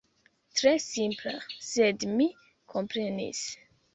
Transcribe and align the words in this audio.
Tre 0.59 0.71
simpla, 0.85 1.33
sed 1.67 2.07
mi 2.15 2.29
komprenis. 2.75 3.45